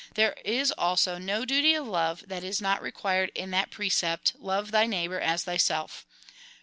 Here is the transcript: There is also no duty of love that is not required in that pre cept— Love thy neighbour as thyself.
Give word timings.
There 0.15 0.33
is 0.43 0.71
also 0.71 1.19
no 1.19 1.45
duty 1.45 1.75
of 1.75 1.85
love 1.87 2.23
that 2.27 2.43
is 2.43 2.59
not 2.59 2.81
required 2.81 3.31
in 3.35 3.51
that 3.51 3.69
pre 3.69 3.87
cept— 3.87 4.33
Love 4.39 4.71
thy 4.71 4.87
neighbour 4.87 5.19
as 5.19 5.43
thyself. 5.43 6.07